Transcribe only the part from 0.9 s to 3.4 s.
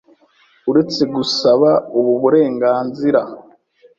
gusaba ubu burenganzira